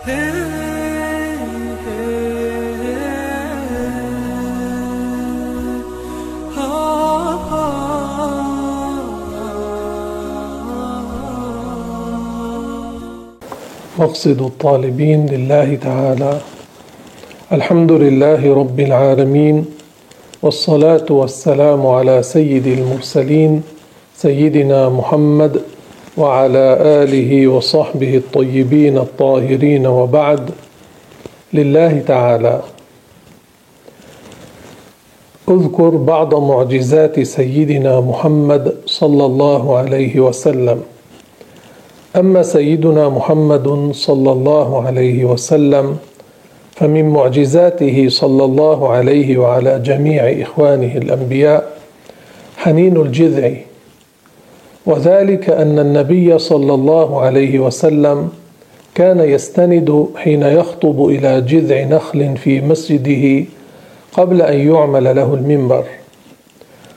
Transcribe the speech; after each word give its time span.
مقصد 0.00 0.16
الطالبين 14.42 15.26
لله 15.26 15.74
تعالى. 15.74 16.40
الحمد 17.52 17.92
لله 17.92 18.54
رب 18.54 18.80
العالمين 18.80 19.66
والصلاة 20.42 21.06
والسلام 21.10 21.86
على 21.86 22.22
سيد 22.22 22.66
المرسلين 22.66 23.62
سيدنا 24.16 24.88
محمد 24.88 25.62
وعلى 26.20 26.66
آله 27.02 27.48
وصحبه 27.48 28.16
الطيبين 28.16 28.98
الطاهرين 28.98 29.86
وبعد 29.86 30.50
لله 31.52 31.98
تعالى. 32.06 32.60
اذكر 35.48 35.88
بعض 35.88 36.34
معجزات 36.34 37.20
سيدنا 37.20 38.00
محمد 38.00 38.74
صلى 38.86 39.24
الله 39.26 39.78
عليه 39.78 40.20
وسلم. 40.20 40.82
أما 42.16 42.42
سيدنا 42.42 43.08
محمد 43.08 43.90
صلى 43.92 44.32
الله 44.32 44.86
عليه 44.86 45.24
وسلم 45.24 45.96
فمن 46.76 47.08
معجزاته 47.08 48.06
صلى 48.08 48.44
الله 48.44 48.88
عليه 48.88 49.38
وعلى 49.38 49.78
جميع 49.84 50.42
إخوانه 50.42 50.96
الأنبياء 50.96 51.70
حنين 52.56 52.96
الجذع 52.96 53.50
وذلك 54.86 55.50
أن 55.50 55.78
النبي 55.78 56.38
صلى 56.38 56.74
الله 56.74 57.20
عليه 57.20 57.58
وسلم 57.58 58.28
كان 58.94 59.20
يستند 59.20 60.06
حين 60.16 60.42
يخطب 60.42 61.04
إلى 61.04 61.40
جذع 61.40 61.84
نخل 61.84 62.36
في 62.36 62.60
مسجده 62.60 63.44
قبل 64.12 64.42
أن 64.42 64.58
يعمل 64.58 65.04
له 65.16 65.34
المنبر. 65.34 65.84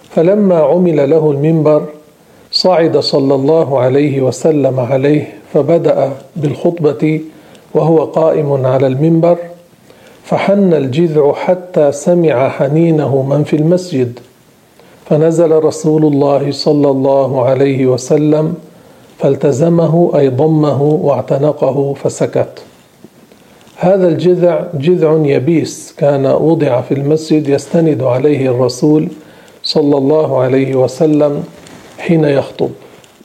فلما 0.09 0.59
عمل 0.59 1.09
له 1.09 1.31
المنبر 1.31 1.85
صعد 2.51 2.97
صلى 2.97 3.35
الله 3.35 3.79
عليه 3.79 4.21
وسلم 4.21 4.79
عليه 4.79 5.33
فبدأ 5.53 6.11
بالخطبة 6.35 7.21
وهو 7.73 8.03
قائم 8.03 8.65
على 8.65 8.87
المنبر 8.87 9.37
فحن 10.23 10.73
الجذع 10.73 11.33
حتى 11.33 11.91
سمع 11.91 12.49
حنينه 12.49 13.23
من 13.23 13.43
في 13.43 13.55
المسجد. 13.55 14.19
فنزل 15.05 15.51
رسول 15.51 16.05
الله 16.05 16.51
صلى 16.51 16.89
الله 16.89 17.45
عليه 17.45 17.85
وسلم 17.85 18.53
فالتزمه 19.19 20.11
أي 20.15 20.29
ضمه 20.29 20.81
واعتنقه 20.83 21.93
فسكت. 21.93 22.63
هذا 23.77 24.07
الجذع 24.07 24.63
جذع 24.73 25.17
يبيس 25.25 25.95
كان 25.97 26.25
وضع 26.25 26.81
في 26.81 26.93
المسجد 26.93 27.49
يستند 27.49 28.03
عليه 28.03 28.49
الرسول 28.51 29.07
صلى 29.63 29.97
الله 29.97 30.39
عليه 30.41 30.75
وسلم 30.75 31.43
حين 31.99 32.23
يخطب. 32.23 32.69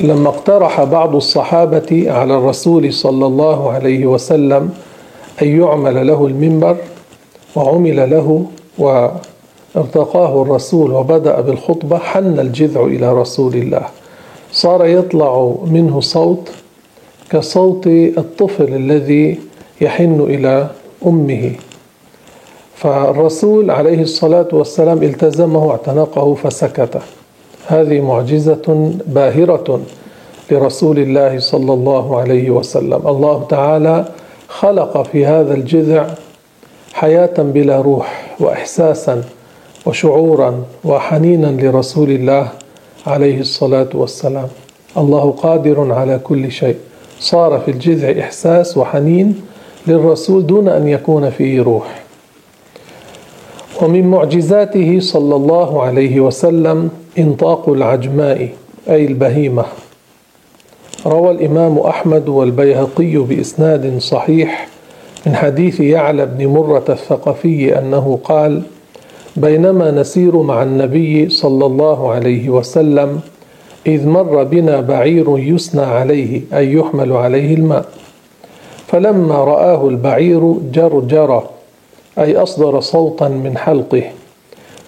لما 0.00 0.28
اقترح 0.28 0.84
بعض 0.84 1.14
الصحابة 1.16 2.04
على 2.06 2.34
الرسول 2.38 2.92
صلى 2.92 3.26
الله 3.26 3.70
عليه 3.70 4.06
وسلم 4.06 4.70
أن 5.42 5.60
يعمل 5.60 6.06
له 6.06 6.26
المنبر 6.26 6.76
وعمل 7.56 8.10
له 8.10 8.44
وارتقاه 9.74 10.42
الرسول 10.42 10.92
وبدأ 10.92 11.40
بالخطبة 11.40 11.98
حن 11.98 12.38
الجذع 12.38 12.84
إلى 12.84 13.12
رسول 13.12 13.54
الله. 13.54 13.82
صار 14.52 14.86
يطلع 14.86 15.54
منه 15.66 16.00
صوت 16.00 16.48
كصوت 17.30 17.86
الطفل 17.86 18.74
الذي 18.74 19.38
يحن 19.80 20.20
إلى 20.20 20.70
أمه. 21.06 21.52
فالرسول 22.76 23.70
عليه 23.70 24.02
الصلاة 24.02 24.48
والسلام 24.52 25.02
التزمه 25.02 25.64
واعتنقه 25.64 26.34
فسكت. 26.34 26.98
هذه 27.66 28.00
معجزة 28.00 28.92
باهرة 29.06 29.80
لرسول 30.50 30.98
الله 30.98 31.38
صلى 31.38 31.72
الله 31.72 32.20
عليه 32.20 32.50
وسلم. 32.50 33.08
الله 33.08 33.46
تعالى 33.48 34.04
خلق 34.48 35.02
في 35.02 35.26
هذا 35.26 35.54
الجذع 35.54 36.06
حياة 36.92 37.34
بلا 37.38 37.80
روح 37.80 38.36
واحساسا 38.40 39.22
وشعورا 39.86 40.64
وحنينا 40.84 41.46
لرسول 41.46 42.10
الله 42.10 42.48
عليه 43.06 43.40
الصلاة 43.40 43.88
والسلام. 43.94 44.48
الله 44.96 45.30
قادر 45.30 45.92
على 45.92 46.20
كل 46.24 46.52
شيء. 46.52 46.76
صار 47.20 47.58
في 47.58 47.70
الجذع 47.70 48.20
إحساس 48.20 48.76
وحنين 48.76 49.40
للرسول 49.86 50.46
دون 50.46 50.68
أن 50.68 50.88
يكون 50.88 51.30
فيه 51.30 51.62
روح. 51.62 52.02
ومن 53.82 54.10
معجزاته 54.10 55.00
صلى 55.00 55.36
الله 55.36 55.82
عليه 55.82 56.20
وسلم 56.20 56.90
إنطاق 57.18 57.68
العجماء 57.68 58.48
أي 58.90 59.06
البهيمة. 59.06 59.64
روى 61.06 61.30
الإمام 61.30 61.78
أحمد 61.78 62.28
والبيهقي 62.28 63.16
بإسناد 63.16 63.98
صحيح 63.98 64.68
من 65.26 65.34
حديث 65.36 65.80
يعلى 65.80 66.26
بن 66.26 66.46
مرة 66.46 66.84
الثقفي 66.88 67.78
أنه 67.78 68.18
قال 68.24 68.62
بينما 69.38 69.90
نسير 69.90 70.42
مع 70.42 70.62
النبي 70.62 71.28
صلى 71.28 71.66
الله 71.66 72.10
عليه 72.10 72.50
وسلم 72.50 73.20
إذ 73.86 74.08
مر 74.08 74.42
بنا 74.42 74.80
بعير 74.80 75.38
يسنى 75.38 75.82
عليه 75.82 76.42
أي 76.54 76.72
يحمل 76.72 77.12
عليه 77.12 77.54
الماء. 77.54 77.84
فلما 78.86 79.34
رآه 79.34 79.88
البعير 79.88 80.54
جرجر 80.72 81.42
أي 82.18 82.36
أصدر 82.36 82.80
صوتا 82.80 83.28
من 83.28 83.58
حلقه 83.58 84.02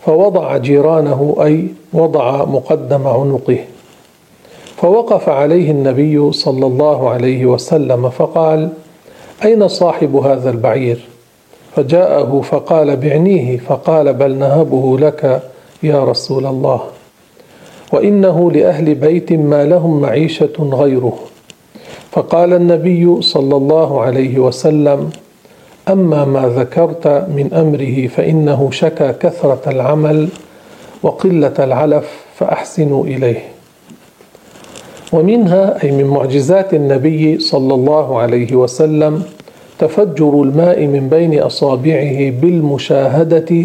فوضع 0.07 0.57
جيرانه 0.57 1.37
أي 1.41 1.67
وضع 1.93 2.45
مقدم 2.45 3.07
عنقه. 3.07 3.59
فوقف 4.77 5.29
عليه 5.29 5.71
النبي 5.71 6.33
صلى 6.33 6.67
الله 6.67 7.11
عليه 7.11 7.47
وسلم 7.47 8.11
فقال 8.11 8.69
أين 9.45 9.69
صاحب 9.69 10.17
هذا 10.17 10.51
البعير؟ 10.51 11.10
فجاءه 11.77 12.41
فقال 12.41 12.97
بعنيه 12.97 13.59
فقال 13.59 14.13
بل 14.13 14.39
نهبه 14.39 14.99
لك 14.99 15.43
يا 15.83 16.05
رسول 16.05 16.47
الله. 16.47 16.81
وإنه 17.93 18.51
لأهل 18.51 18.95
بيت 18.95 19.33
ما 19.33 19.65
لهم 19.65 20.01
معيشة 20.01 20.53
غيره. 20.59 21.19
فقال 22.11 22.53
النبي 22.53 23.23
صلى 23.23 23.57
الله 23.57 24.01
عليه 24.01 24.39
وسلم 24.39 25.11
أما 25.89 26.25
ما 26.25 26.49
ذكرت 26.49 27.07
من 27.07 27.55
أمره 27.55 28.07
فإنه 28.07 28.71
شكا 28.71 29.13
كثرة 29.13 29.61
العمل 29.67 30.29
وقلة 31.03 31.55
العلف 31.59 32.09
فأحسنوا 32.35 33.05
إليه. 33.05 33.43
ومنها 35.13 35.83
أي 35.83 35.91
من 35.91 36.05
معجزات 36.05 36.75
النبي 36.75 37.39
صلى 37.39 37.75
الله 37.75 38.19
عليه 38.19 38.55
وسلم 38.55 39.23
تفجر 39.81 40.43
الماء 40.43 40.87
من 40.87 41.09
بين 41.09 41.43
أصابعه 41.43 42.31
بالمشاهدة 42.31 43.65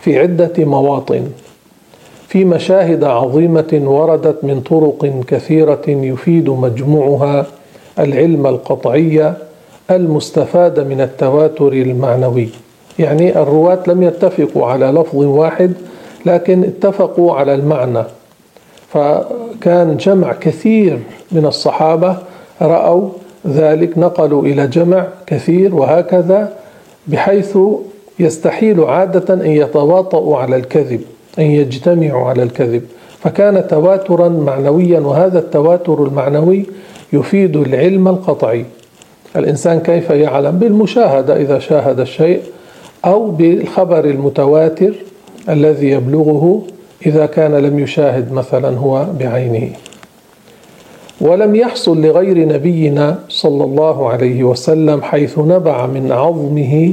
في 0.00 0.18
عدة 0.18 0.64
مواطن 0.64 1.22
في 2.28 2.44
مشاهد 2.44 3.04
عظيمة 3.04 3.82
وردت 3.84 4.44
من 4.44 4.60
طرق 4.60 5.24
كثيرة 5.28 5.82
يفيد 5.88 6.50
مجموعها 6.50 7.46
العلم 7.98 8.46
القطعي 8.46 9.34
المستفاد 9.90 10.80
من 10.80 11.00
التواتر 11.00 11.72
المعنوي. 11.72 12.48
يعني 12.98 13.42
الرواة 13.42 13.78
لم 13.86 14.02
يتفقوا 14.02 14.66
على 14.66 14.86
لفظ 14.86 15.16
واحد 15.16 15.72
لكن 16.26 16.64
اتفقوا 16.64 17.34
على 17.34 17.54
المعنى. 17.54 18.04
فكان 18.88 19.96
جمع 19.96 20.32
كثير 20.32 20.98
من 21.32 21.46
الصحابة 21.46 22.16
رأوا 22.62 23.08
ذلك 23.46 23.98
نقلوا 23.98 24.42
إلى 24.42 24.66
جمع 24.66 25.06
كثير 25.26 25.74
وهكذا 25.74 26.52
بحيث 27.06 27.58
يستحيل 28.18 28.80
عادة 28.80 29.34
أن 29.34 29.46
يتواطؤوا 29.46 30.38
على 30.38 30.56
الكذب 30.56 31.00
أن 31.38 31.44
يجتمعوا 31.44 32.28
على 32.28 32.42
الكذب. 32.42 32.82
فكان 33.20 33.66
تواترا 33.68 34.28
معنويا 34.28 35.00
وهذا 35.00 35.38
التواتر 35.38 36.04
المعنوي 36.04 36.66
يفيد 37.12 37.56
العلم 37.56 38.08
القطعي. 38.08 38.64
الإنسان 39.36 39.80
كيف 39.80 40.10
يعلم؟ 40.10 40.58
بالمشاهدة 40.58 41.36
إذا 41.36 41.58
شاهد 41.58 42.00
الشيء 42.00 42.40
أو 43.04 43.30
بالخبر 43.30 44.04
المتواتر 44.04 44.94
الذي 45.48 45.90
يبلغه 45.90 46.62
إذا 47.06 47.26
كان 47.26 47.54
لم 47.54 47.78
يشاهد 47.78 48.32
مثلا 48.32 48.78
هو 48.78 49.06
بعينه. 49.20 49.70
ولم 51.20 51.54
يحصل 51.54 52.02
لغير 52.02 52.48
نبينا 52.48 53.18
صلى 53.28 53.64
الله 53.64 54.08
عليه 54.08 54.44
وسلم 54.44 55.02
حيث 55.02 55.38
نبع 55.38 55.86
من 55.86 56.12
عظمه 56.12 56.92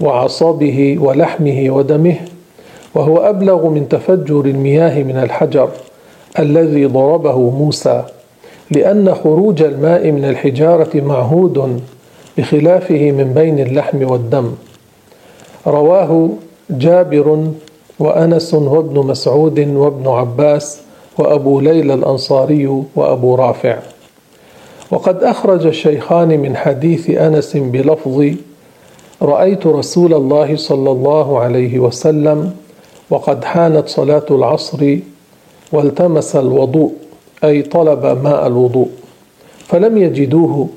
وعصبه 0.00 0.98
ولحمه 1.00 1.66
ودمه 1.68 2.16
وهو 2.94 3.18
أبلغ 3.18 3.68
من 3.68 3.88
تفجر 3.88 4.40
المياه 4.40 5.02
من 5.02 5.16
الحجر 5.16 5.68
الذي 6.38 6.84
ضربه 6.86 7.50
موسى 7.50 8.04
لأن 8.70 9.14
خروج 9.14 9.62
الماء 9.62 10.10
من 10.10 10.24
الحجارة 10.24 11.00
معهود 11.00 11.80
بخلافه 12.38 13.12
من 13.12 13.32
بين 13.34 13.58
اللحم 13.58 14.10
والدم. 14.10 14.52
رواه 15.66 16.28
جابر 16.70 17.46
وأنس 17.98 18.54
وابن 18.54 19.06
مسعود 19.06 19.58
وابن 19.60 20.08
عباس 20.08 20.85
وأبو 21.18 21.60
ليلى 21.60 21.94
الأنصاري 21.94 22.82
وأبو 22.96 23.34
رافع. 23.34 23.78
وقد 24.90 25.22
أخرج 25.24 25.66
الشيخان 25.66 26.28
من 26.28 26.56
حديث 26.56 27.10
أنس 27.10 27.56
بلفظ 27.56 28.34
رأيت 29.22 29.66
رسول 29.66 30.14
الله 30.14 30.56
صلى 30.56 30.90
الله 30.90 31.38
عليه 31.40 31.78
وسلم 31.78 32.52
وقد 33.10 33.44
حانت 33.44 33.88
صلاة 33.88 34.26
العصر 34.30 34.98
والتمس 35.72 36.36
الوضوء 36.36 36.92
أي 37.44 37.62
طلب 37.62 38.06
ماء 38.24 38.46
الوضوء 38.46 38.88
فلم 39.66 39.98
يجدوه 39.98 40.68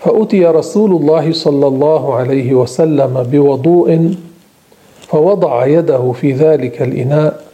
فأتي 0.00 0.46
رسول 0.46 0.92
الله 0.92 1.32
صلى 1.32 1.66
الله 1.66 2.14
عليه 2.14 2.54
وسلم 2.54 3.22
بوضوء 3.32 4.14
فوضع 5.08 5.66
يده 5.66 6.12
في 6.12 6.32
ذلك 6.32 6.82
الإناء 6.82 7.45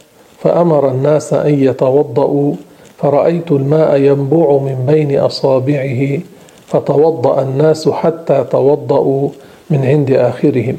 فأمر 0.43 0.89
الناس 0.89 1.33
أن 1.33 1.63
يتوضاوا 1.63 2.53
فرأيت 2.97 3.51
الماء 3.51 3.97
ينبوع 3.97 4.61
من 4.61 4.85
بين 4.87 5.19
أصابعه 5.19 6.19
فتوضأ 6.67 7.41
الناس 7.41 7.89
حتى 7.89 8.45
توضاوا 8.51 9.29
من 9.69 9.85
عند 9.85 10.11
آخرهم. 10.11 10.75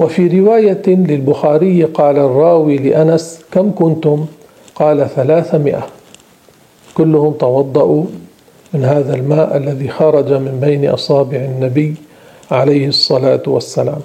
وفي 0.00 0.40
رواية 0.40 0.82
للبخاري 0.86 1.84
قال 1.84 2.16
الراوي 2.16 2.76
لأنس 2.76 3.40
كم 3.52 3.74
كنتم؟ 3.74 4.26
قال 4.74 5.08
ثلاثمائة. 5.16 5.86
كلهم 6.94 7.32
توضاوا 7.32 8.04
من 8.74 8.84
هذا 8.84 9.14
الماء 9.14 9.56
الذي 9.56 9.88
خرج 9.88 10.32
من 10.32 10.58
بين 10.60 10.88
أصابع 10.88 11.36
النبي 11.36 11.94
عليه 12.50 12.88
الصلاة 12.88 13.42
والسلام. 13.46 14.00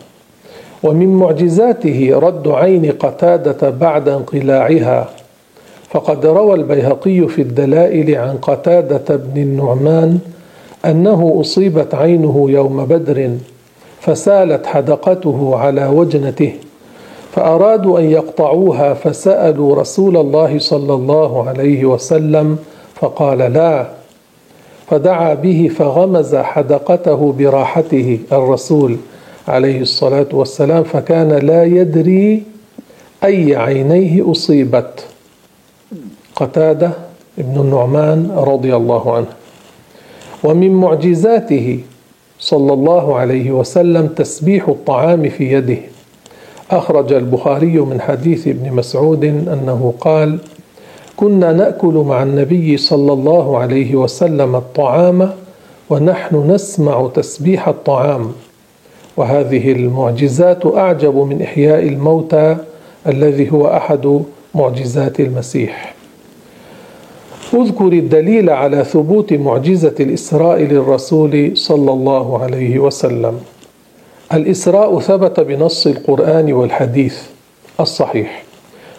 ومن 0.84 1.16
معجزاته 1.16 2.20
رد 2.20 2.48
عين 2.48 2.92
قتادة 2.92 3.70
بعد 3.70 4.10
انقلاعها. 4.10 5.10
فقد 5.90 6.26
روى 6.26 6.54
البيهقي 6.54 7.28
في 7.28 7.42
الدلائل 7.42 8.16
عن 8.16 8.38
قتادة 8.38 9.16
بن 9.16 9.42
النعمان 9.42 10.20
أنه 10.86 11.38
أصيبت 11.42 11.96
عينه 11.96 12.46
يوم 12.50 12.86
بدر 12.86 13.32
فسالت 14.00 14.66
حدقته 14.66 15.56
على 15.56 15.88
وجنته 15.88 16.54
فأرادوا 17.32 18.00
أن 18.00 18.04
يقطعوها 18.04 18.94
فسألوا 18.94 19.76
رسول 19.76 20.18
الله 20.18 20.60
صلى 20.60 20.94
الله 20.94 21.50
عليه 21.50 21.86
وسلم 21.86 22.58
فقال 22.96 23.38
لا. 23.38 23.88
فدعا 24.88 25.34
به 25.34 25.72
فغمز 25.78 26.36
حدقته 26.36 27.36
براحته 27.40 28.20
الرسول. 28.32 28.98
عليه 29.52 29.82
الصلاة 29.82 30.28
والسلام 30.34 30.84
فكان 30.84 31.30
لا 31.30 31.64
يدري 31.64 32.44
أي 33.24 33.56
عينيه 33.56 34.32
أصيبت. 34.32 35.06
قتادة 36.36 36.92
ابن 37.40 37.62
النعمان 37.62 38.32
رضي 38.36 38.76
الله 38.76 39.16
عنه. 39.16 39.32
ومن 40.44 40.74
معجزاته 40.74 41.80
صلى 42.40 42.74
الله 42.74 43.18
عليه 43.18 43.52
وسلم 43.52 44.08
تسبيح 44.08 44.70
الطعام 44.70 45.30
في 45.30 45.54
يده. 45.54 45.78
أخرج 46.72 47.14
البخاري 47.14 47.80
من 47.80 48.02
حديث 48.02 48.48
ابن 48.48 48.74
مسعود 48.74 49.24
أنه 49.26 49.94
قال 50.00 50.40
كنا 51.18 51.52
نأكل 51.54 51.94
مع 51.94 52.24
النبي 52.24 52.78
صلى 52.78 53.14
الله 53.14 53.58
عليه 53.58 53.96
وسلم 53.96 54.56
الطعام 54.56 55.30
ونحن 55.90 56.52
نسمع 56.52 57.10
تسبيح 57.14 57.68
الطعام. 57.68 58.32
وهذه 59.18 59.72
المعجزات 59.72 60.66
أعجب 60.66 61.16
من 61.16 61.42
إحياء 61.42 61.84
الموتى 61.84 62.58
الذي 63.08 63.52
هو 63.52 63.68
أحد 63.68 64.22
معجزات 64.56 65.20
المسيح. 65.20 65.94
أذكر 67.54 67.88
الدليل 67.88 68.50
على 68.50 68.84
ثبوت 68.84 69.34
معجزة 69.34 69.96
الإسراء 70.00 70.62
للرسول 70.62 71.58
صلى 71.58 71.92
الله 71.92 72.44
عليه 72.44 72.80
وسلم. 72.80 73.40
الإسراء 74.34 75.00
ثبت 75.00 75.40
بنص 75.40 75.88
القرآن 75.88 76.54
والحديث 76.54 77.22
الصحيح. 77.80 78.44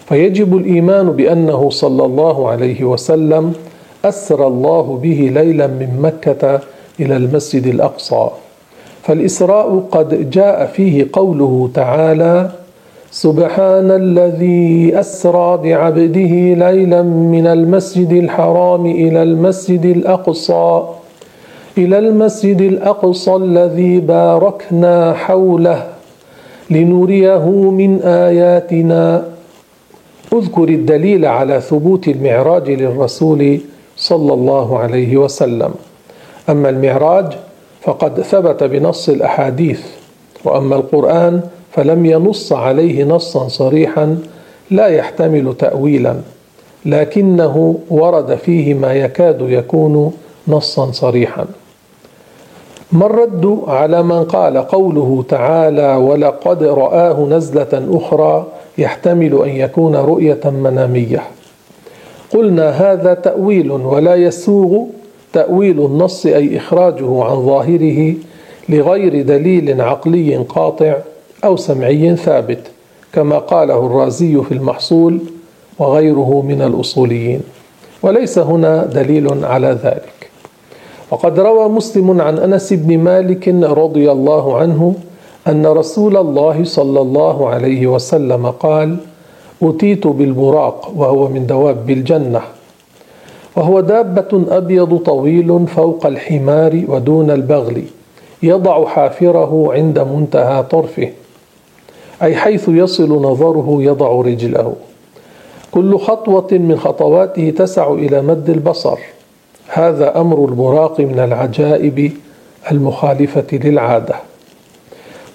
فيجب 0.08 0.56
الإيمان 0.56 1.10
بأنه 1.10 1.70
صلى 1.70 2.04
الله 2.04 2.48
عليه 2.48 2.84
وسلم 2.84 3.52
اسرى 4.04 4.46
الله 4.46 4.98
به 5.02 5.30
ليلا 5.34 5.66
من 5.66 5.98
مكة 6.00 6.60
إلى 7.00 7.16
المسجد 7.16 7.66
الأقصى. 7.66 8.28
فالإسراء 9.02 9.82
قد 9.90 10.30
جاء 10.30 10.66
فيه 10.66 11.06
قوله 11.12 11.70
تعالى 11.74 12.50
سبحان 13.10 13.90
الذي 13.90 15.00
أسرى 15.00 15.56
بعبده 15.56 16.32
ليلا 16.64 17.02
من 17.02 17.46
المسجد 17.46 18.12
الحرام 18.12 18.86
إلى 18.86 19.22
المسجد 19.22 19.84
الأقصى 19.84 20.82
إلى 21.78 21.98
المسجد 21.98 22.60
الأقصى 22.60 23.34
الذي 23.36 24.00
باركنا 24.00 25.12
حوله 25.12 25.86
لنريه 26.70 27.48
من 27.50 28.00
آياتنا. 28.02 29.24
اذكر 30.32 30.68
الدليل 30.68 31.26
على 31.26 31.60
ثبوت 31.60 32.08
المعراج 32.08 32.70
للرسول 32.70 33.60
صلى 33.96 34.32
الله 34.34 34.78
عليه 34.78 35.16
وسلم. 35.16 35.70
أما 36.48 36.68
المعراج 36.68 37.26
فقد 37.82 38.20
ثبت 38.20 38.64
بنص 38.64 39.08
الأحاديث 39.08 39.80
وأما 40.44 40.76
القرآن 40.76 41.40
فلم 41.72 42.06
ينص 42.06 42.52
عليه 42.52 43.04
نصا 43.04 43.48
صريحا 43.48 44.18
لا 44.70 44.86
يحتمل 44.86 45.54
تاويلا 45.58 46.16
لكنه 46.84 47.78
ورد 47.90 48.34
فيه 48.34 48.74
ما 48.74 48.92
يكاد 48.92 49.40
يكون 49.40 50.12
نصا 50.48 50.92
صريحا. 50.92 51.46
ما 52.92 53.06
الرد 53.06 53.58
على 53.66 54.02
من 54.02 54.24
قال 54.24 54.58
قوله 54.58 55.24
تعالى 55.28 55.96
ولقد 55.96 56.62
رآه 56.62 57.26
نزلة 57.30 57.86
أخرى 57.90 58.46
يحتمل 58.78 59.42
أن 59.42 59.48
يكون 59.48 59.96
رؤية 59.96 60.40
منامية؟ 60.44 61.22
قلنا 62.34 62.70
هذا 62.70 63.14
تأويل 63.14 63.70
ولا 63.72 64.14
يسوغ 64.14 64.84
تأويل 65.32 65.84
النص 65.84 66.26
أي 66.26 66.56
إخراجه 66.56 67.24
عن 67.24 67.46
ظاهره 67.46 68.14
لغير 68.68 69.22
دليل 69.22 69.80
عقلي 69.80 70.36
قاطع 70.36 70.96
أو 71.44 71.56
سمعي 71.56 72.16
ثابت 72.16 72.58
كما 73.12 73.38
قاله 73.38 73.86
الرازي 73.86 74.42
في 74.42 74.52
المحصول 74.52 75.18
وغيره 75.78 76.42
من 76.48 76.62
الأصوليين. 76.62 77.40
وليس 78.02 78.38
هنا 78.38 78.84
دليل 78.84 79.44
على 79.44 79.78
ذلك. 79.84 80.30
وقد 81.10 81.40
روى 81.40 81.68
مسلم 81.68 82.20
عن 82.20 82.38
أنس 82.38 82.72
بن 82.72 82.98
مالك 82.98 83.48
رضي 83.62 84.12
الله 84.12 84.56
عنه 84.58 84.94
أن 85.48 85.66
رسول 85.66 86.16
الله 86.16 86.64
صلى 86.64 87.00
الله 87.00 87.48
عليه 87.48 87.86
وسلم 87.86 88.46
قال 88.46 88.96
أتيت 89.62 90.06
بالبراق 90.06 90.92
وهو 90.96 91.28
من 91.28 91.46
دواب 91.46 91.90
الجنة 91.90 92.40
وهو 93.56 93.80
دابة 93.80 94.44
أبيض 94.48 94.98
طويل 94.98 95.66
فوق 95.66 96.06
الحمار 96.06 96.82
ودون 96.88 97.30
البغل 97.30 97.82
يضع 98.42 98.86
حافره 98.86 99.72
عند 99.72 99.98
منتهى 99.98 100.62
طرفه 100.62 101.08
أي 102.22 102.36
حيث 102.36 102.68
يصل 102.68 103.08
نظره 103.22 103.76
يضع 103.80 104.20
رجله. 104.20 104.74
كل 105.72 105.98
خطوة 105.98 106.48
من 106.52 106.78
خطواته 106.78 107.50
تسع 107.50 107.92
إلى 107.92 108.22
مد 108.22 108.50
البصر. 108.50 108.98
هذا 109.68 110.20
أمر 110.20 110.44
البراق 110.44 111.00
من 111.00 111.18
العجائب 111.18 112.12
المخالفة 112.70 113.46
للعادة. 113.52 114.14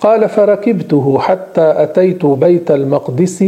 قال 0.02 0.30
فركبته 0.30 1.20
حتى 1.20 1.74
أتيت 1.76 2.26
بيت 2.26 2.72
المقدس 2.72 3.46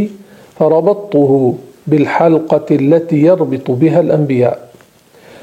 فربطته 0.58 1.54
بالحلقة 1.90 2.66
التي 2.70 3.16
يربط 3.16 3.70
بها 3.70 4.00
الأنبياء. 4.00 4.68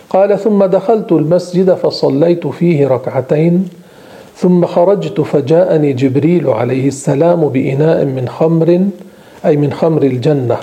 قال 0.10 0.40
ثم 0.40 0.66
دخلت 0.66 1.12
المسجد 1.12 1.74
فصليت 1.74 2.48
فيه 2.48 2.88
ركعتين 2.88 3.70
ثم 4.36 4.66
خرجت 4.66 5.22
فجاءني 5.22 5.94
جبريل 5.94 6.48
عليه 6.48 6.88
السلام 6.88 7.48
بإناء 7.48 8.06
من 8.06 8.28
خمر 8.30 8.88
أي 9.46 9.58
من 9.58 9.74
خمر 9.74 10.04
الجنة 10.04 10.58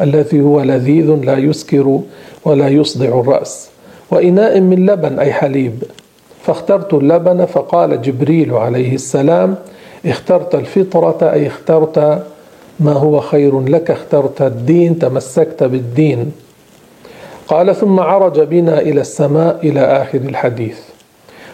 الذي 0.00 0.40
هو 0.40 0.62
لذيذ 0.62 1.10
لا 1.10 1.38
يسكر 1.38 2.00
ولا 2.44 2.68
يصدع 2.68 3.20
الرأس 3.20 3.68
وإناء 4.10 4.60
من 4.60 4.86
لبن 4.86 5.18
أي 5.18 5.32
حليب. 5.32 5.82
فاخترت 6.42 6.94
اللبن 6.94 7.44
فقال 7.44 8.02
جبريل 8.02 8.52
عليه 8.52 8.94
السلام 8.94 9.54
اخترت 10.06 10.54
الفطرة 10.54 11.32
أي 11.32 11.46
اخترت 11.46 12.22
ما 12.80 12.92
هو 12.92 13.20
خير 13.20 13.60
لك 13.60 13.90
اخترت 13.90 14.42
الدين 14.42 14.98
تمسكت 14.98 15.62
بالدين. 15.62 16.32
قال 17.48 17.76
ثم 17.76 18.00
عرج 18.00 18.40
بنا 18.40 18.80
إلى 18.80 19.00
السماء 19.00 19.58
إلى 19.62 19.80
آخر 19.80 20.18
الحديث. 20.18 20.78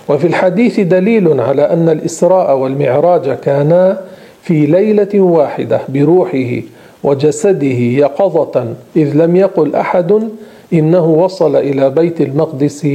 وفي 0.09 0.27
الحديث 0.27 0.81
دليل 0.81 1.41
على 1.41 1.63
أن 1.63 1.89
الإسراء 1.89 2.57
والمعراج 2.57 3.33
كانا 3.33 4.01
في 4.43 4.67
ليلة 4.67 5.21
واحدة 5.21 5.81
بروحه 5.89 6.61
وجسده 7.05 7.81
يقظة 8.03 8.75
إذ 8.97 9.13
لم 9.15 9.37
يقل 9.37 9.75
أحد 9.75 10.29
إنه 10.73 11.07
وصل 11.07 11.57
إلى 11.57 11.91
بيت 11.91 12.21
المقدس 12.21 12.89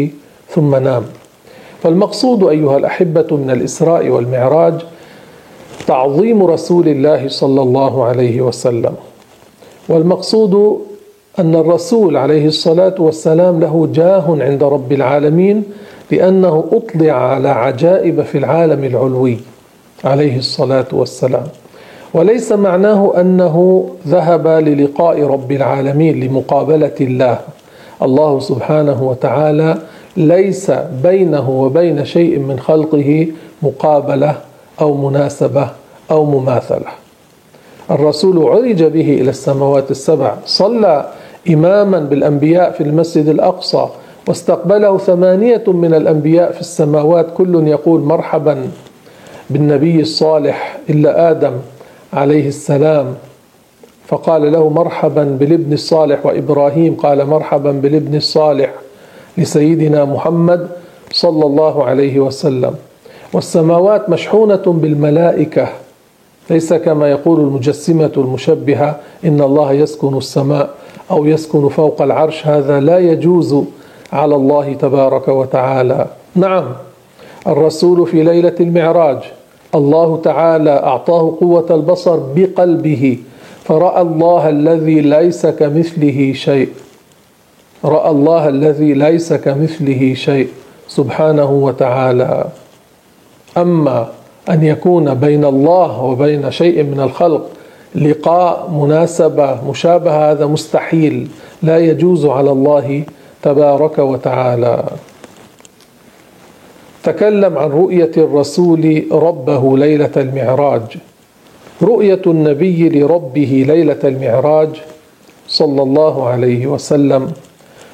ثم 0.50 0.76
نام. 0.76 1.04
فالمقصود 1.84 2.44
أيها 2.44 2.78
الأحبة 2.78 3.28
من 3.38 3.50
الإسراء 3.50 4.10
والمعراج 4.10 4.74
تعظيم 5.88 6.44
رسول 6.44 6.88
الله 6.88 7.28
صلى 7.28 7.62
الله 7.62 8.06
عليه 8.06 8.42
وسلم. 8.42 8.96
والمقصود 9.90 10.82
أن 11.40 11.56
الرسول 11.56 12.18
عليه 12.18 12.46
الصلاة 12.48 12.96
والسلام 13.00 13.60
له 13.60 13.90
جاه 13.94 14.38
عند 14.40 14.64
رب 14.64 14.92
العالمين 14.92 15.64
لأنه 16.12 16.66
أطلع 16.72 17.12
على 17.12 17.50
عجائب 17.50 18.22
في 18.22 18.38
العالم 18.38 18.84
العلوي 18.84 19.38
عليه 20.04 20.38
الصلاة 20.38 20.86
والسلام. 20.92 21.44
وليس 22.14 22.52
معناه 22.52 23.14
أنه 23.22 23.86
ذهب 24.08 24.48
للقاء 24.48 25.24
رب 25.24 25.52
العالمين 25.52 26.20
لمقابلة 26.24 26.96
الله. 27.02 27.40
الله 28.02 28.40
سبحانه 28.40 29.04
وتعالى 29.04 29.78
ليس 30.18 30.72
بينه 31.04 31.50
وبين 31.50 32.06
شيء 32.06 32.40
من 32.40 32.60
خلقه 32.60 33.28
مقابلة 33.62 34.36
أو 34.82 35.10
مناسبة 35.10 35.68
أو 36.12 36.26
مماثلة. 36.26 36.92
الرسول 37.92 38.38
عرج 38.48 38.84
به 38.84 39.14
إلى 39.22 39.30
السماوات 39.30 39.92
السبع 39.92 40.36
صلى 40.46 41.12
إماما 41.50 42.00
بالأنبياء 42.00 42.72
في 42.72 42.84
المسجد 42.84 43.28
الأقصى 43.28 43.88
واستقبله 44.28 44.98
ثمانية 44.98 45.64
من 45.68 45.94
الأنبياء 45.94 46.52
في 46.52 46.62
السماوات 46.62 47.28
كل 47.38 47.68
يقول 47.68 48.02
مرحبا 48.02 48.68
بالنبي 49.50 50.02
الصالح 50.02 50.78
إلا 50.90 51.32
آدم 51.32 51.54
عليه 52.14 52.48
السلام. 52.48 53.16
فقال 54.08 54.52
له 54.52 54.70
مرحبا 54.70 55.24
بالابن 55.24 55.74
الصالح 55.74 56.26
وإبراهيم 56.26 56.96
قال 56.96 57.26
مرحبا 57.26 57.72
بالابن 57.72 58.16
الصالح 58.16 58.72
لسيدنا 59.38 60.06
محمد 60.06 60.68
صلى 61.12 61.46
الله 61.46 61.84
عليه 61.84 62.20
وسلم. 62.20 62.76
والسماوات 63.34 64.10
مشحونة 64.10 64.64
بالملائكة. 64.66 65.68
ليس 66.50 66.74
كما 66.74 67.12
يقول 67.12 67.40
المجسمة 67.40 68.12
المشبهة 68.18 69.00
إن 69.26 69.42
الله 69.42 69.74
يسكن 69.74 70.18
السماء 70.18 70.70
أو 71.12 71.26
يسكن 71.26 71.70
فوق 71.70 72.02
العرش. 72.02 72.48
هذا 72.48 72.80
لا 72.80 73.00
يجوز 73.00 73.56
على 74.14 74.36
الله 74.36 74.74
تبارك 74.74 75.28
وتعالى. 75.28 76.08
نعم 76.36 76.66
الرسول 77.48 78.08
في 78.08 78.24
ليلة 78.24 78.56
المعراج 78.60 79.18
الله 79.76 80.22
تعالى 80.24 80.72
أعطاه 80.72 81.38
قوة 81.42 81.66
البصر 81.70 82.16
بقلبه 82.36 83.18
فرأى 83.64 84.02
الله 84.02 84.50
الذي 84.50 85.02
ليس 85.02 85.46
كمثله 85.46 86.34
شيء. 86.34 86.70
رأى 87.86 88.12
الله 88.12 88.50
الذي 88.50 88.94
ليس 88.94 89.34
كمثله 89.34 90.14
شيء 90.14 90.48
سبحانه 90.88 91.52
وتعالى. 91.52 92.46
أما 93.58 94.10
أن 94.50 94.63
يكون 94.63 95.13
بين 95.13 95.46
الله 95.46 96.03
وبين 96.03 96.51
شيء 96.51 96.84
من 96.84 97.00
الخلق 97.00 97.50
لقاء 97.96 98.70
مناسبة 98.70 99.70
مشابهة 99.70 100.31
هذا 100.31 100.46
مستحيل. 100.46 101.27
لا 101.63 101.77
يجوز 101.77 102.25
على 102.25 102.51
الله 102.51 103.03
تبارك 103.43 104.00
وتعالى. 104.00 104.84
تكلم 107.03 107.58
عن 107.58 107.70
رؤية 107.70 108.12
الرسول 108.17 109.03
ربه 109.12 109.77
ليلة 109.77 110.12
المعراج. 110.17 110.81
رؤية 111.81 112.22
النبي 112.27 112.89
لربه 112.89 113.65
ليلة 113.67 114.00
المعراج 114.03 114.70
صلى 115.48 115.81
الله 115.81 116.27
عليه 116.27 116.67
وسلم. 116.67 117.31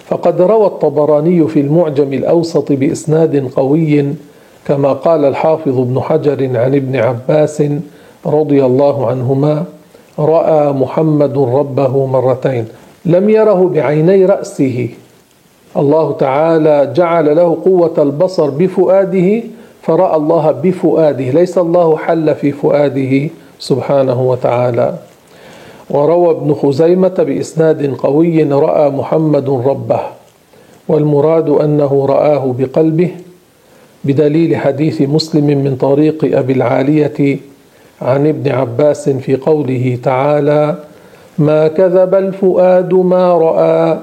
فقد 0.07 0.41
روى 0.41 0.65
الطبراني 0.65 1.47
في 1.47 1.59
المعجم 1.59 2.13
الأوسط 2.13 2.71
بإسناد 2.71 3.51
قوي 3.55 4.13
كما 4.67 4.93
قال 4.93 5.25
الحافظ 5.25 5.79
ابن 5.79 5.99
حجر 5.99 6.59
عن 6.59 6.75
ابن 6.75 6.95
عباس 6.95 7.63
رضي 8.25 8.65
الله 8.65 9.07
عنهما 9.07 9.63
رأى 10.19 10.71
محمد 10.71 11.37
ربه 11.37 12.05
مرتين 12.05 12.65
لم 13.05 13.29
يره 13.29 13.71
بعيني 13.73 14.25
رأسه. 14.25 14.89
الله 15.77 16.11
تعالى 16.11 16.93
جعل 16.95 17.35
له 17.35 17.57
قوة 17.65 17.93
البصر 17.97 18.49
بفؤاده 18.49 19.43
فرأى 19.81 20.15
الله 20.15 20.51
بفؤاده 20.51 21.29
ليس 21.31 21.57
الله 21.57 21.97
حل 21.97 22.35
في 22.35 22.51
فؤاده 22.51 23.29
سبحانه 23.59 24.21
وتعالى. 24.21 24.93
وروى 25.89 26.31
ابن 26.31 26.53
خزيمة 26.53 27.15
بإسناد 27.19 27.95
قوي 27.95 28.43
رأى 28.43 28.89
محمد 28.89 29.49
ربه 29.49 30.01
والمراد 30.87 31.49
أنه 31.49 32.05
رآه 32.09 32.55
بقلبه 32.59 33.11
بدليل 34.03 34.55
حديث 34.55 35.01
مسلم 35.01 35.45
من 35.45 35.75
طريق 35.75 36.37
أبي 36.37 36.53
العالية 36.53 37.39
عن 38.01 38.27
ابن 38.27 38.51
عباس 38.51 39.09
في 39.09 39.35
قوله 39.35 39.97
تعالى 40.03 40.75
ما 41.37 41.67
كذب 41.67 42.15
الفؤاد 42.15 42.93
ما 42.93 43.33
رأى 43.33 43.99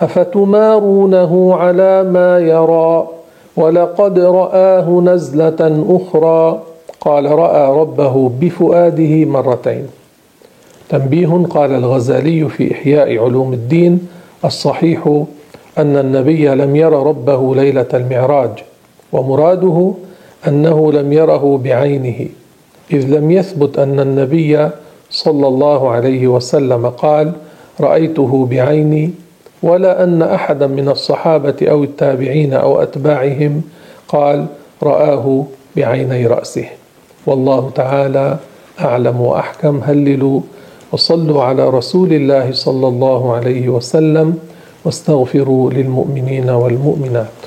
أفتمارونه 0.00 1.54
على 1.54 2.02
ما 2.02 2.38
يرى 2.38 3.08
ولقد 3.56 4.18
رآه 4.18 5.00
نزلة 5.00 5.84
أخرى. 5.88 6.62
قال 7.00 7.24
رأى 7.30 7.80
ربه 7.80 8.30
بفؤاده 8.40 9.24
مرتين. 9.24 9.86
تنبيه 10.88 11.46
قال 11.50 11.74
الغزالي 11.74 12.48
في 12.48 12.72
إحياء 12.72 13.18
علوم 13.18 13.52
الدين 13.52 14.08
الصحيح 14.44 15.22
أن 15.78 15.96
النبي 15.96 16.48
لم 16.48 16.76
ير 16.76 16.92
ربه 16.92 17.54
ليلة 17.54 17.86
المعراج. 17.94 18.50
ومراده 19.12 19.92
أنه 20.48 20.92
لم 20.92 21.12
يره 21.12 21.60
بعينه 21.64 22.26
إذ 22.92 23.06
لم 23.06 23.30
يثبت 23.30 23.78
أن 23.78 24.00
النبي 24.00 24.68
صلى 25.10 25.46
الله 25.46 25.90
عليه 25.90 26.26
وسلم 26.26 26.86
قال 26.88 27.32
رأيته 27.80 28.46
بعيني 28.50 29.10
ولا 29.62 30.04
أن 30.04 30.22
أحدا 30.22 30.66
من 30.66 30.88
الصحابة 30.88 31.56
أو 31.62 31.84
التابعين 31.84 32.52
أو 32.52 32.82
أتباعهم 32.82 33.62
قال 34.08 34.46
رآه 34.82 35.44
بعيني 35.76 36.26
رأسه 36.26 36.64
والله 37.26 37.70
تعالى 37.74 38.36
أعلم 38.80 39.20
وأحكم. 39.20 39.80
هللوا 39.84 40.40
وصلوا 40.92 41.42
على 41.42 41.70
رسول 41.70 42.12
الله 42.12 42.52
صلى 42.52 42.88
الله 42.88 43.34
عليه 43.34 43.68
وسلم 43.68 44.38
واستغفروا 44.84 45.70
للمؤمنين 45.70 46.50
والمؤمنات. 46.50 47.38